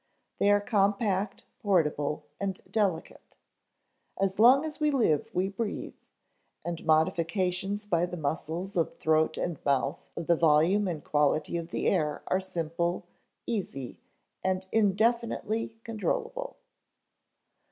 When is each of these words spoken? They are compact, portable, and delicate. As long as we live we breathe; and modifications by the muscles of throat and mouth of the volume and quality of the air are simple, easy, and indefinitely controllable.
They 0.39 0.49
are 0.49 0.59
compact, 0.59 1.45
portable, 1.61 2.25
and 2.39 2.59
delicate. 2.71 3.37
As 4.19 4.39
long 4.39 4.65
as 4.65 4.79
we 4.79 4.89
live 4.89 5.29
we 5.31 5.47
breathe; 5.47 5.93
and 6.65 6.83
modifications 6.83 7.85
by 7.85 8.07
the 8.07 8.17
muscles 8.17 8.75
of 8.75 8.97
throat 8.97 9.37
and 9.37 9.63
mouth 9.63 10.09
of 10.17 10.25
the 10.25 10.35
volume 10.35 10.87
and 10.87 11.03
quality 11.03 11.55
of 11.55 11.69
the 11.69 11.85
air 11.87 12.23
are 12.25 12.39
simple, 12.39 13.05
easy, 13.45 13.99
and 14.43 14.65
indefinitely 14.71 15.77
controllable. 15.83 16.57